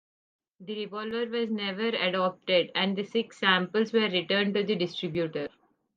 The 0.61 0.75
revolver 0.85 1.27
was 1.27 1.51
never 1.51 1.89
adopted 1.89 2.71
and 2.73 2.97
the 2.97 3.03
six 3.03 3.37
samples 3.37 3.93
were 3.93 4.09
returned 4.09 4.55
to 4.55 4.63
the 4.63 4.75
distributor. 4.75 5.47